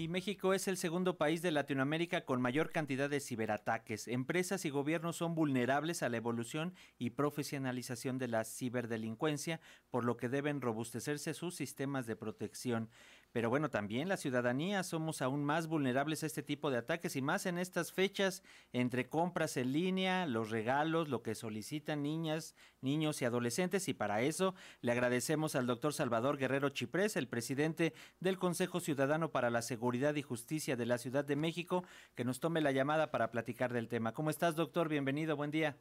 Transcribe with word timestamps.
Y 0.00 0.08
México 0.08 0.54
es 0.54 0.66
el 0.66 0.78
segundo 0.78 1.18
país 1.18 1.42
de 1.42 1.50
Latinoamérica 1.50 2.24
con 2.24 2.40
mayor 2.40 2.72
cantidad 2.72 3.10
de 3.10 3.20
ciberataques. 3.20 4.08
Empresas 4.08 4.64
y 4.64 4.70
gobiernos 4.70 5.16
son 5.16 5.34
vulnerables 5.34 6.02
a 6.02 6.08
la 6.08 6.16
evolución 6.16 6.72
y 6.98 7.10
profesionalización 7.10 8.16
de 8.16 8.28
la 8.28 8.44
ciberdelincuencia, 8.44 9.60
por 9.90 10.06
lo 10.06 10.16
que 10.16 10.30
deben 10.30 10.62
robustecerse 10.62 11.34
sus 11.34 11.54
sistemas 11.54 12.06
de 12.06 12.16
protección. 12.16 12.88
Pero 13.32 13.48
bueno, 13.48 13.70
también 13.70 14.08
la 14.08 14.16
ciudadanía 14.16 14.82
somos 14.82 15.22
aún 15.22 15.44
más 15.44 15.68
vulnerables 15.68 16.22
a 16.22 16.26
este 16.26 16.42
tipo 16.42 16.70
de 16.70 16.78
ataques 16.78 17.14
y 17.14 17.22
más 17.22 17.46
en 17.46 17.58
estas 17.58 17.92
fechas 17.92 18.42
entre 18.72 19.08
compras 19.08 19.56
en 19.56 19.72
línea, 19.72 20.26
los 20.26 20.50
regalos, 20.50 21.08
lo 21.08 21.22
que 21.22 21.36
solicitan 21.36 22.02
niñas, 22.02 22.56
niños 22.80 23.22
y 23.22 23.24
adolescentes. 23.24 23.88
Y 23.88 23.94
para 23.94 24.22
eso 24.22 24.54
le 24.80 24.90
agradecemos 24.90 25.54
al 25.54 25.66
doctor 25.66 25.92
Salvador 25.92 26.38
Guerrero 26.38 26.70
Chiprés, 26.70 27.16
el 27.16 27.28
presidente 27.28 27.92
del 28.18 28.36
Consejo 28.36 28.80
Ciudadano 28.80 29.30
para 29.30 29.50
la 29.50 29.62
Seguridad 29.62 30.16
y 30.16 30.22
Justicia 30.22 30.76
de 30.76 30.86
la 30.86 30.98
Ciudad 30.98 31.24
de 31.24 31.36
México, 31.36 31.84
que 32.16 32.24
nos 32.24 32.40
tome 32.40 32.60
la 32.60 32.72
llamada 32.72 33.12
para 33.12 33.30
platicar 33.30 33.72
del 33.72 33.88
tema. 33.88 34.12
¿Cómo 34.12 34.30
estás, 34.30 34.56
doctor? 34.56 34.88
Bienvenido, 34.88 35.36
buen 35.36 35.52
día. 35.52 35.76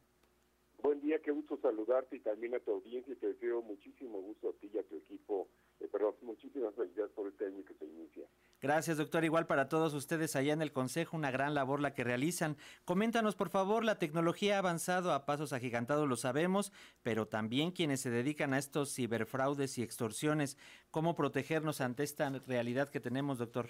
Buen 0.83 1.01
día, 1.01 1.19
qué 1.19 1.31
gusto 1.31 1.57
saludarte 1.57 2.17
y 2.17 2.19
también 2.19 2.53
a 2.55 2.59
tu 2.59 2.71
audiencia. 2.71 3.15
Te 3.19 3.27
deseo 3.27 3.61
muchísimo 3.63 4.21
gusto 4.21 4.49
a 4.49 4.53
ti 4.53 4.69
y 4.73 4.77
a 4.77 4.83
tu 4.83 4.97
equipo. 4.97 5.47
Eh, 5.79 5.87
perdón, 5.87 6.15
muchísimas 6.21 6.75
felicidades 6.75 7.11
por 7.13 7.27
este 7.27 7.45
año 7.45 7.63
que 7.63 7.73
se 7.73 7.85
inicia. 7.85 8.25
Gracias, 8.61 8.97
doctor. 8.97 9.23
Igual 9.23 9.47
para 9.47 9.69
todos 9.69 9.93
ustedes 9.93 10.35
allá 10.35 10.51
en 10.51 10.61
el 10.61 10.73
Consejo, 10.73 11.15
una 11.15 11.31
gran 11.31 11.53
labor 11.53 11.79
la 11.79 11.93
que 11.93 12.03
realizan. 12.03 12.57
Coméntanos, 12.83 13.35
por 13.35 13.49
favor, 13.49 13.85
la 13.85 13.97
tecnología 13.97 14.55
ha 14.55 14.59
avanzado 14.59 15.13
a 15.13 15.25
pasos 15.25 15.53
agigantados, 15.53 16.09
lo 16.09 16.17
sabemos, 16.17 16.73
pero 17.01 17.27
también 17.27 17.71
quienes 17.71 18.01
se 18.01 18.09
dedican 18.09 18.53
a 18.53 18.57
estos 18.57 18.93
ciberfraudes 18.93 19.77
y 19.77 19.83
extorsiones. 19.83 20.57
¿Cómo 20.91 21.15
protegernos 21.15 21.79
ante 21.79 22.03
esta 22.03 22.29
realidad 22.47 22.89
que 22.89 22.99
tenemos, 22.99 23.37
doctor? 23.37 23.69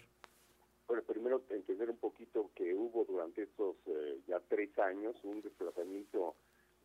Bueno, 0.88 1.04
primero 1.04 1.44
entender 1.52 1.92
un 1.92 1.98
poquito 1.98 2.50
que 2.56 2.74
hubo 2.74 3.06
durante 3.06 3.44
estos 3.44 3.76
eh, 3.86 4.22
ya 4.28 4.40
tres 4.48 4.78
años 4.80 5.16
un 5.24 5.42
desplazamiento 5.44 6.36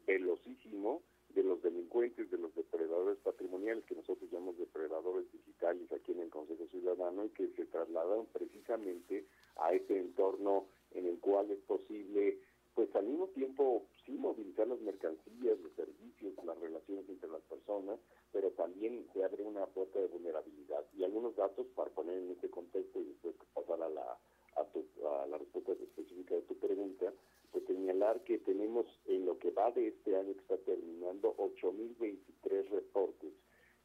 velocísimo 0.06 1.00
de 1.34 1.42
los 1.42 1.62
delincuentes, 1.62 2.30
de 2.30 2.38
los 2.38 2.54
depredadores 2.54 3.18
patrimoniales, 3.18 3.84
que 3.84 3.94
nosotros 3.94 4.30
llamamos 4.30 4.58
depredadores 4.58 5.30
digitales 5.32 5.90
aquí 5.92 6.12
en 6.12 6.20
el 6.20 6.30
Consejo 6.30 6.66
Ciudadano, 6.68 7.24
y 7.24 7.30
que 7.30 7.48
se 7.48 7.66
trasladaron 7.66 8.26
precisamente 8.26 9.26
a 9.56 9.72
ese 9.72 9.98
entorno 9.98 10.66
en 10.92 11.06
el 11.06 11.18
cual 11.18 11.50
es 11.50 11.58
posible, 11.60 12.38
pues 12.74 12.94
al 12.96 13.06
mismo 13.06 13.28
tiempo, 13.28 13.86
sí 14.04 14.12
movilizar 14.12 14.66
las 14.66 14.80
mercancías, 14.80 15.58
los 15.60 15.72
servicios, 15.74 16.32
las 16.44 16.58
relaciones 16.58 17.08
entre 17.08 17.28
las 17.30 17.42
personas, 17.42 17.98
pero 18.32 18.50
también 18.50 19.06
se 19.12 19.24
abre 19.24 19.42
una 19.44 19.66
puerta 19.66 19.98
de 19.98 20.08
vulnerabilidad. 20.08 20.84
Y 20.96 21.04
algunos 21.04 21.36
datos 21.36 21.66
para 21.74 21.90
poner 21.90 22.18
en 22.18 22.30
este 22.32 22.50
contexto 22.50 23.00
y 23.00 23.04
después 23.04 23.34
pasar 23.54 23.80
a 23.82 23.88
la, 23.88 24.18
a, 24.56 25.26
la 25.26 25.38
respuesta 25.38 25.72
específica 25.72 26.34
de 26.34 26.42
tu 26.42 26.56
pregunta, 26.58 27.12
pues 27.54 27.66
señalar 27.66 28.24
que 28.24 28.38
tenemos 28.38 28.84
en 29.06 29.26
lo 29.26 29.38
que 29.38 29.52
va 29.52 29.70
de 29.70 29.86
este 29.86 30.16
año 30.16 30.34
que 30.34 30.40
está 30.40 30.56
terminando 30.58 31.36
8.023 31.36 32.68
reportes. 32.68 33.32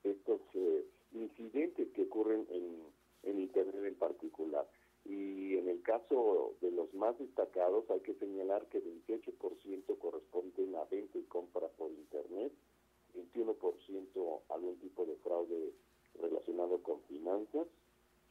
Estos 0.03 0.41
eh, 0.55 0.85
incidentes 1.13 1.87
que 1.89 2.01
ocurren 2.01 2.47
en, 2.49 2.81
en 3.29 3.39
Internet 3.39 3.85
en 3.85 3.93
particular. 3.93 4.67
Y 5.05 5.55
en 5.55 5.69
el 5.69 5.83
caso 5.83 6.55
de 6.61 6.71
los 6.71 6.91
más 6.95 7.17
destacados 7.19 7.87
hay 7.91 7.99
que 7.99 8.15
señalar 8.15 8.65
que 8.69 8.83
28% 8.83 9.99
corresponden 9.99 10.75
a 10.75 10.85
venta 10.85 11.19
y 11.19 11.23
compra 11.23 11.67
por 11.67 11.91
Internet, 11.91 12.51
21% 13.15 14.41
algún 14.49 14.79
tipo 14.79 15.05
de 15.05 15.15
fraude 15.17 15.73
relacionado 16.19 16.81
con 16.81 17.01
finanzas, 17.01 17.67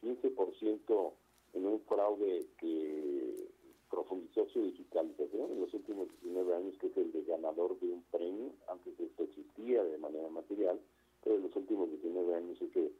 15% 0.03 1.13
en 1.53 1.65
un 1.65 1.79
fraude 1.81 2.45
que 2.57 3.49
profundizó 3.89 4.47
su 4.49 4.63
digitalización 4.63 5.51
en 5.51 5.61
los 5.61 5.73
últimos 5.73 6.07
19 6.21 6.55
años, 6.55 6.77
que 6.77 6.87
es 6.87 6.97
el 6.97 7.11
de 7.11 7.23
ganador 7.23 7.79
de 7.79 7.87
un 7.91 8.03
premio, 8.11 8.51
antes 8.67 8.97
de 8.97 9.05
esto 9.05 9.23
existía 9.23 9.83
de 9.83 9.97
manera 9.97 10.29
material, 10.29 10.79
pero 11.23 11.35
en 11.35 11.43
los 11.43 11.55
últimos 11.55 11.89
19 11.89 12.35
años 12.35 12.61
es 12.61 12.71
que 12.71 12.91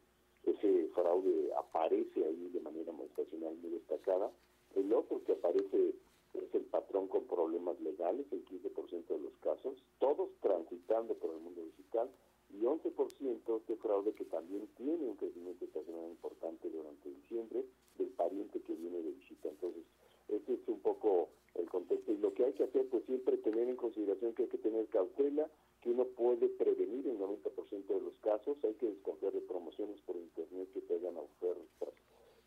ese 0.44 0.88
fraude 0.94 1.52
aparece 1.56 2.24
ahí 2.24 2.48
de 2.52 2.60
manera 2.60 2.92
estacional 3.04 3.54
muy 3.56 3.70
destacada. 3.70 4.30
El 4.74 4.92
otro 4.92 5.22
que 5.24 5.32
aparece 5.32 5.94
es 6.34 6.54
el 6.54 6.62
patrón 6.62 7.08
con 7.08 7.24
problemas 7.24 7.80
legales, 7.80 8.26
el 8.30 8.44
15% 8.44 9.06
de 9.06 9.18
los 9.18 9.36
casos, 9.42 9.82
todos 9.98 10.30
transitando 10.40 11.14
por 11.14 11.34
el 11.34 11.40
mundo 11.40 11.62
digital, 11.62 12.08
y 12.50 12.62
11% 12.62 13.66
de 13.66 13.69
fraude 13.80 14.12
que 14.12 14.24
también 14.24 14.68
tiene 14.76 15.08
un 15.08 15.16
crecimiento 15.16 15.64
estacional 15.64 16.08
importante 16.08 16.70
durante 16.70 17.10
diciembre 17.10 17.64
del 17.98 18.08
pariente 18.08 18.60
que 18.60 18.74
viene 18.74 19.02
de 19.02 19.12
visita. 19.12 19.48
Entonces, 19.48 19.84
este 20.28 20.54
es 20.54 20.68
un 20.68 20.80
poco 20.80 21.28
el 21.54 21.68
contexto. 21.68 22.12
Y 22.12 22.18
lo 22.18 22.32
que 22.32 22.44
hay 22.44 22.52
que 22.52 22.64
hacer, 22.64 22.88
pues 22.88 23.04
siempre 23.04 23.36
tener 23.38 23.68
en 23.68 23.76
consideración 23.76 24.34
que 24.34 24.44
hay 24.44 24.48
que 24.48 24.58
tener 24.58 24.86
cautela, 24.86 25.50
que 25.80 25.90
uno 25.90 26.04
puede 26.04 26.48
prevenir 26.48 27.06
en 27.06 27.18
90% 27.18 27.86
de 27.86 28.00
los 28.00 28.14
casos, 28.18 28.56
hay 28.64 28.74
que 28.74 28.86
desconfiar 28.86 29.32
de 29.32 29.40
promociones 29.40 30.00
por 30.02 30.16
internet 30.16 30.68
que 30.72 30.82
te 30.82 30.94
hagan 30.96 31.16
ofertas. 31.16 31.94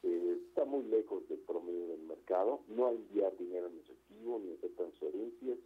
Eh, 0.03 0.37
está 0.47 0.65
muy 0.65 0.83
lejos 0.83 1.27
del 1.29 1.39
promedio 1.39 1.87
del 1.87 2.03
mercado, 2.03 2.61
no 2.67 2.89
enviar 2.89 3.35
dinero 3.37 3.67
en 3.67 3.79
efectivo 3.79 4.39
ni 4.39 4.53
hacer 4.53 4.71
transferencias, 4.75 5.57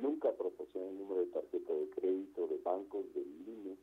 nunca 0.00 0.32
proporcionar 0.32 0.90
el 0.90 0.98
número 0.98 1.20
de 1.22 1.32
tarjeta 1.32 1.72
de 1.72 1.88
crédito, 1.90 2.46
de 2.46 2.58
bancos, 2.58 3.12
de 3.14 3.24
línea, 3.24 3.74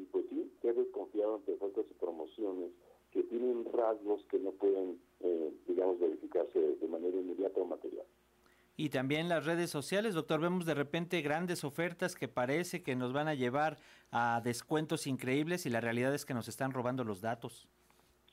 y 0.00 0.04
pues 0.06 0.24
sí, 0.30 0.50
he 0.62 0.72
desconfiado 0.72 1.36
ante 1.36 1.52
ofertas 1.52 1.84
y 1.90 1.94
promociones 1.94 2.70
que 3.12 3.22
tienen 3.24 3.64
rasgos 3.72 4.24
que 4.30 4.38
no 4.38 4.52
pueden, 4.52 5.00
eh, 5.20 5.52
digamos, 5.66 5.98
verificarse 5.98 6.58
de 6.58 6.88
manera 6.88 7.16
inmediata 7.16 7.60
o 7.60 7.64
material. 7.64 8.06
Y 8.76 8.88
también 8.88 9.28
las 9.28 9.44
redes 9.44 9.68
sociales, 9.68 10.14
doctor, 10.14 10.40
vemos 10.40 10.64
de 10.64 10.74
repente 10.74 11.20
grandes 11.20 11.64
ofertas 11.64 12.14
que 12.14 12.28
parece 12.28 12.82
que 12.82 12.96
nos 12.96 13.12
van 13.12 13.28
a 13.28 13.34
llevar 13.34 13.76
a 14.10 14.40
descuentos 14.42 15.06
increíbles 15.06 15.66
y 15.66 15.70
la 15.70 15.80
realidad 15.80 16.14
es 16.14 16.24
que 16.24 16.32
nos 16.32 16.48
están 16.48 16.72
robando 16.72 17.04
los 17.04 17.20
datos. 17.20 17.68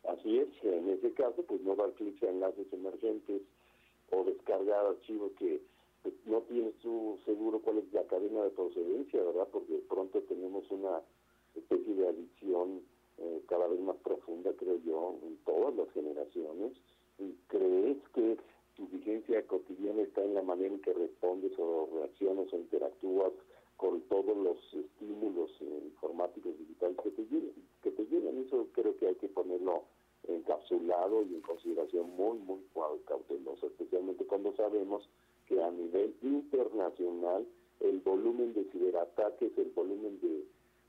Así 0.07 0.37
es, 0.37 0.47
en 0.63 0.89
ese 0.89 1.11
caso, 1.13 1.43
pues 1.43 1.61
no 1.61 1.75
dar 1.75 1.91
clic 1.93 2.23
a 2.23 2.29
enlaces 2.29 2.71
emergentes 2.71 3.41
o 4.11 4.23
descargar 4.23 4.85
archivos 4.85 5.33
que 5.37 5.61
pues, 6.01 6.15
no 6.25 6.39
tienes 6.43 6.75
tú 6.79 7.19
seguro 7.25 7.59
cuál 7.59 7.79
es 7.79 7.91
la 7.91 8.03
cadena 8.03 8.43
de 8.43 8.51
procedencia, 8.51 9.21
¿verdad? 9.21 9.49
Porque 9.51 9.81
pronto 9.89 10.21
tenemos 10.21 10.63
una 10.71 11.01
especie 11.57 11.93
de 11.95 12.07
adicción 12.07 12.81
eh, 13.17 13.41
cada 13.47 13.67
vez 13.67 13.79
más 13.79 13.97
profunda, 13.97 14.51
creo 14.53 14.79
yo, 14.85 15.17
en 15.23 15.37
todas 15.45 15.75
las 15.75 15.89
generaciones. 15.91 16.73
¿Y 17.19 17.33
crees 17.47 17.97
que 18.13 18.37
tu 18.75 18.87
vigencia 18.87 19.45
cotidiana 19.47 20.03
está 20.03 20.23
en 20.23 20.35
la 20.35 20.43
manera 20.43 20.73
en 20.73 20.81
que 20.81 20.93
respondes 20.93 21.51
o 21.57 21.89
reaccionas 21.93 22.51
o 22.53 22.57
interactúas 22.57 23.33
con 23.75 24.01
todos 24.01 24.37
los 24.37 24.57
estímulos 24.73 25.51
informáticos 25.61 26.57
digitales 26.59 26.97
que 27.03 27.11
te 27.11 27.25
llegan? 27.25 27.55
Que 27.81 27.91
te 27.91 28.05
llegan. 28.05 28.37
Eso 28.37 28.67
creo 28.73 28.95
que 28.97 29.07
hay 29.07 29.15
que 29.15 29.29
ponerlo 29.29 29.83
encapsulado 30.27 31.23
y 31.23 31.35
en 31.35 31.41
consideración 31.41 32.09
muy, 32.15 32.37
muy 32.39 32.59
cautelosa, 33.05 33.67
especialmente 33.67 34.25
cuando 34.25 34.53
sabemos 34.55 35.07
que 35.47 35.61
a 35.61 35.71
nivel 35.71 36.13
internacional 36.21 37.47
el 37.79 37.99
volumen 37.99 38.53
de 38.53 38.65
ciberataques, 38.65 39.57
el 39.57 39.71
volumen 39.71 40.19
de 40.19 40.43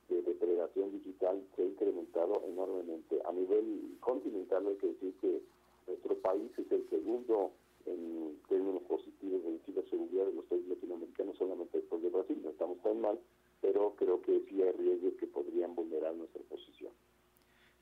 de 0.09 0.23
depredación 0.23 0.91
digital 0.93 1.43
se 1.55 1.63
ha 1.63 1.67
incrementado 1.67 2.43
enormemente. 2.47 3.21
A 3.25 3.33
nivel 3.33 3.97
continental 4.01 4.67
hay 4.67 4.77
que 4.77 4.87
decir 4.89 5.15
que 5.21 5.43
nuestro 5.87 6.17
país 6.19 6.51
es 6.57 6.71
el 6.71 6.89
segundo 6.89 7.53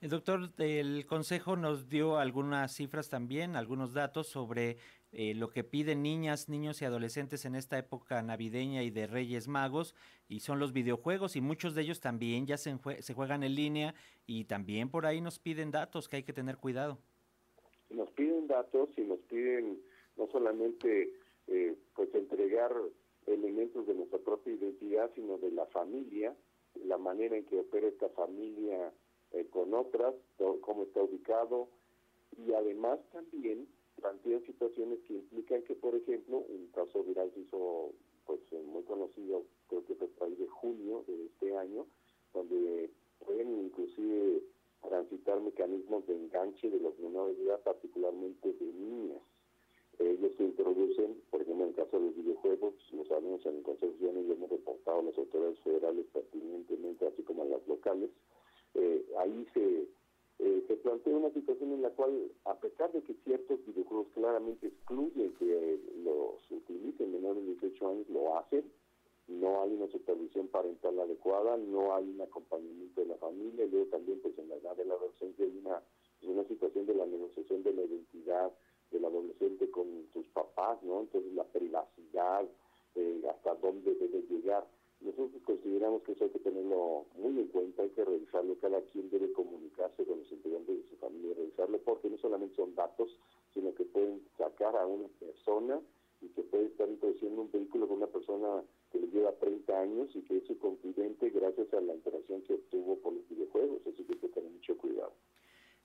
El 0.07 0.11
doctor 0.11 0.55
del 0.55 1.05
Consejo 1.05 1.57
nos 1.57 1.89
dio 1.89 2.19
algunas 2.19 2.73
cifras 2.73 3.11
también, 3.11 3.57
algunos 3.57 3.93
datos 3.93 4.29
sobre 4.29 4.77
eh, 5.11 5.35
lo 5.35 5.51
que 5.51 5.65
piden 5.65 6.05
niñas, 6.05 6.49
niños 6.49 6.81
y 6.81 6.85
adolescentes 6.85 7.45
en 7.45 7.57
esta 7.57 7.77
época 7.77 8.23
navideña 8.23 8.85
y 8.85 8.91
de 8.91 9.09
Reyes 9.09 9.49
Magos, 9.49 9.97
y 10.29 10.39
son 10.39 10.61
los 10.61 10.73
videojuegos, 10.73 11.35
y 11.35 11.41
muchos 11.41 11.75
de 11.75 11.83
ellos 11.83 11.99
también 11.99 12.47
ya 12.47 12.57
se, 12.57 12.79
se 13.01 13.15
juegan 13.15 13.43
en 13.43 13.57
línea, 13.57 13.97
y 14.29 14.45
también 14.45 14.91
por 14.91 15.07
ahí 15.07 15.21
nos 15.21 15.41
piden 15.41 15.73
datos 15.73 16.09
que 16.09 16.15
hay 16.15 16.23
que 16.23 16.33
tener 16.33 16.59
cuidado. 16.59 16.99
Nos 17.91 18.09
piden 18.13 18.47
datos 18.47 18.91
y 18.97 19.01
nos 19.01 19.19
piden 19.23 19.83
no 20.17 20.29
solamente 20.29 21.15
eh, 21.49 21.75
pues 21.97 22.15
entregar 22.15 22.71
elementos 23.27 23.89
de 23.89 23.95
nuestra 23.95 24.21
propia 24.21 24.53
identidad, 24.53 25.11
sino 25.17 25.37
de 25.39 25.51
la 25.51 25.67
familia, 25.67 26.33
la 26.85 26.97
manera 26.97 27.37
en 27.37 27.45
que 27.45 27.59
opera 27.59 27.89
esta 27.89 28.09
familia 28.11 28.86
está 30.85 31.03
ubicado, 31.03 31.69
y 32.37 32.53
además 32.53 33.01
también 33.13 33.67
plantean 34.01 34.45
situaciones 34.45 34.99
que 35.07 35.15
implican 35.15 35.63
que, 35.63 35.75
por 35.75 35.95
ejemplo, 35.95 36.39
un 36.39 36.69
caso 36.75 37.03
viral 37.05 37.31
se 37.35 37.41
hizo 37.41 37.93
pues 38.27 38.41
eh, 38.51 38.63
muy 38.67 38.83
conocido, 38.83 39.45
creo 39.69 39.85
que 39.85 39.95
fue 39.95 40.09
a 40.21 40.31
de 40.31 40.49
junio 40.49 41.05
de 41.07 41.27
este 41.27 41.57
año, 41.57 41.87
donde 42.35 42.91
pueden 43.25 43.67
inclusive 43.67 44.43
transitar 44.83 45.41
mecanismos 45.41 46.07
de 46.07 46.15
enganche 46.15 46.71
de 46.71 46.81
los 46.81 46.99
menores 46.99 47.37
de 47.39 47.45
edad, 47.45 47.61
particularmente 47.63 48.53
de 48.53 48.67
niñas. 48.67 49.23
Ellos 49.99 50.33
se 50.37 50.45
introducen, 50.45 51.23
por 51.31 51.41
ejemplo, 51.41 51.65
en 51.65 51.71
el 51.71 51.77
caso 51.77 51.99
de 51.99 52.07
los 52.07 52.17
videojuegos, 52.17 52.75
lo 52.93 53.05
sabemos 53.07 53.45
en 53.47 53.57
el 53.57 53.63
Consejo 53.63 53.95
Ciudadano 53.97 54.27
y 54.27 54.33
hemos 54.33 54.51
reportado 54.51 55.01
a 55.01 55.03
las 55.05 55.17
autoridades 55.17 55.59
federales 55.61 56.07
pertinentemente, 56.13 57.07
así 57.07 57.23
como 57.23 57.43
a 57.43 57.47
las 57.47 57.67
locales. 57.67 58.11
Eh, 58.75 59.07
ahí 59.19 59.47
se, 59.55 59.89
eh, 60.39 60.65
se 60.69 60.77
plantea 60.77 61.17
una 61.17 61.31
situación 61.31 61.73
en 61.73 61.83
la 61.83 61.91
a 62.45 62.55
pesar 62.55 62.93
de 62.93 63.03
que 63.03 63.15
ciertos 63.25 63.65
videojuegos 63.67 64.09
claramente 64.15 64.69
excluyen 64.69 65.35
que 65.35 65.81
los 66.05 66.51
utilicen 66.51 67.13
menores 67.13 67.45
de 67.45 67.53
18 67.53 67.89
años, 67.89 68.09
lo 68.09 68.39
hacen, 68.39 68.65
no 69.29 69.63
hay 69.63 69.73
una 69.73 69.89
supervisión 69.89 70.49
parental 70.49 70.99
adecuada, 71.01 71.57
no 71.57 71.95
hay 71.95 72.09
un 72.09 72.21
acompañamiento 72.21 73.01
de 73.01 73.09
la 73.09 73.17
familia, 73.17 73.65
y 73.65 73.71
luego 73.71 73.87
también 73.87 74.21
pues 74.21 74.39
en 74.39 74.49
la 74.49 74.57
edad 74.57 74.77
de 74.77 74.85
la 74.85 74.95
adolescencia 74.95 75.45
hay 75.45 75.57
una, 75.59 75.83
pues, 76.21 76.33
una 76.33 76.45
situación 76.45 76.87
de 76.87 76.95
la 76.95 77.07
negociación 77.07 77.63
de 77.63 77.73
la 77.73 77.83
identidad 77.83 78.53
del 78.91 79.05
adolescente 79.05 79.71
con 79.71 80.07
sus 80.13 80.27
papás, 80.29 80.83
¿no? 80.83 81.01
Entonces 81.01 81.33
la 81.33 81.45
privacidad, 81.45 82.47
eh, 82.95 83.23
hasta 83.29 83.55
dónde 83.57 83.95
debe 83.95 84.23
llegar. 84.23 84.67
Nosotros 85.07 85.41
consideramos 85.45 86.03
que 86.03 86.13
eso 86.13 86.25
hay 86.25 86.31
que 86.31 86.41
tenerlo 86.41 87.07
muy 87.17 87.39
en 87.39 87.47
cuenta, 87.47 87.83
hay 87.83 87.91
que 87.91 88.05
revisarlo, 88.05 88.59
cada 88.59 88.81
quien 88.83 89.09
debe 89.09 89.31
comunicarse 89.33 90.05
con 90.05 90.19
los 90.19 90.33
integrantes 90.33 90.77
de 90.77 90.91
su 90.91 90.97
familia, 90.97 91.33
revisarlo, 91.37 91.79
porque 91.79 92.11
no 92.11 92.19
solamente 92.19 92.57
son 92.57 92.75
datos, 92.75 93.17
sino 93.55 93.73
que 93.73 93.85
pueden 93.85 94.21
sacar 94.37 94.75
a 94.75 94.85
una 94.85 95.07
persona 95.21 95.81
y 96.21 96.27
que 96.31 96.43
puede 96.43 96.67
estar 96.67 96.89
introduciendo 96.89 97.43
un 97.43 97.53
vehículo 97.53 97.87
con 97.87 97.99
una 97.99 98.09
persona 98.09 98.65
que 98.91 98.99
le 98.99 99.07
lleva 99.07 99.31
30 99.31 99.81
años 99.81 100.11
y 100.17 100.23
que 100.23 100.39
es 100.39 100.47
su 100.49 100.59
confidente 100.59 101.31
gracias 101.31 101.73
a 101.73 101.81
la 101.81 101.95
interacción 101.95 102.43
que 102.43 102.55
obtuvo 102.55 102.97
por 102.97 103.13
los 103.13 103.29
videojuegos. 103.29 103.83
Así 103.87 104.03
que 104.03 104.15
hay 104.15 104.19
que 104.19 104.29
tener 104.29 104.51
mucho 104.51 104.77
cuidado. 104.77 105.13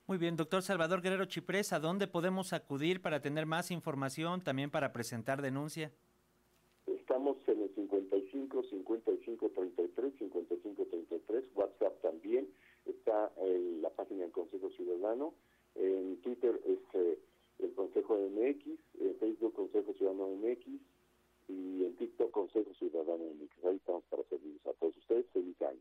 Muy 0.08 0.18
bien, 0.18 0.34
doctor 0.34 0.62
Salvador 0.62 1.00
Guerrero 1.00 1.26
Chiprés, 1.26 1.72
¿a 1.72 1.78
dónde 1.78 2.08
podemos 2.08 2.52
acudir 2.52 3.00
para 3.00 3.22
tener 3.22 3.46
más 3.46 3.70
información, 3.70 4.42
también 4.42 4.68
para 4.72 4.92
presentar 4.92 5.42
denuncia? 5.42 5.92
Estamos 8.62 8.72
en 8.72 8.78
el 8.78 9.24
55 9.24 9.48
55 9.48 9.50
33 9.50 10.14
55 10.18 10.86
33, 10.86 11.44
WhatsApp 11.54 12.00
también, 12.00 12.48
está 12.86 13.32
en 13.38 13.82
la 13.82 13.90
página 13.90 14.22
del 14.22 14.32
Consejo 14.32 14.70
Ciudadano, 14.70 15.34
en 15.74 16.20
Twitter 16.22 16.60
es 16.64 16.78
eh, 16.94 17.18
el 17.58 17.74
Consejo 17.74 18.16
MX, 18.16 18.66
en 19.00 19.16
Facebook 19.18 19.54
Consejo 19.54 19.92
Ciudadano 19.94 20.28
MX 20.36 20.66
y 21.48 21.84
en 21.84 21.96
TikTok 21.96 22.30
Consejo 22.30 22.72
Ciudadano 22.74 23.24
MX. 23.24 23.64
Ahí 23.64 23.76
estamos 23.76 24.04
para 24.04 24.22
servirles 24.24 24.64
a 24.66 24.72
todos 24.74 24.96
ustedes. 24.96 25.26
Feliz 25.32 25.60
año. 25.62 25.80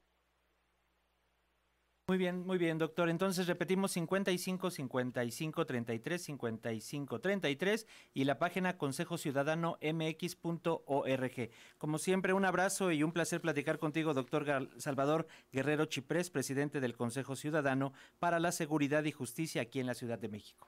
Muy 2.12 2.18
bien, 2.18 2.46
muy 2.46 2.58
bien, 2.58 2.78
doctor. 2.78 3.08
Entonces 3.08 3.48
repetimos 3.48 3.94
55 3.94 4.70
55 4.70 5.66
33 5.66 6.22
55 6.22 7.22
33 7.22 7.88
y 8.14 8.26
la 8.26 8.38
página 8.38 8.78
Consejo 8.78 9.18
Ciudadano 9.18 9.78
MX.org. 9.82 11.50
Como 11.78 11.98
siempre, 12.00 12.34
un 12.34 12.44
abrazo 12.44 12.92
y 12.92 13.04
un 13.04 13.14
placer 13.14 13.40
platicar 13.40 13.80
contigo, 13.80 14.14
doctor 14.14 14.46
Salvador 14.76 15.26
Guerrero 15.54 15.86
Chiprés, 15.86 16.30
presidente 16.30 16.82
del 16.82 16.98
Consejo 16.98 17.38
Ciudadano 17.38 17.94
para 18.20 18.42
la 18.42 18.52
Seguridad 18.52 19.06
y 19.06 19.14
Justicia 19.14 19.62
aquí 19.62 19.80
en 19.80 19.88
la 19.88 19.94
Ciudad 19.94 20.20
de 20.20 20.28
México. 20.28 20.68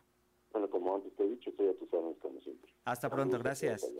Bueno, 0.53 0.69
como 0.69 0.95
antes 0.95 1.13
te 1.17 1.25
he 1.25 1.27
dicho, 1.27 1.49
estoy 1.49 1.67
a 1.67 1.77
tus 1.77 1.93
órdenes 1.93 2.19
como 2.19 2.39
siempre. 2.39 2.71
Hasta 2.85 3.09
pronto, 3.09 3.37
gracias. 3.37 3.91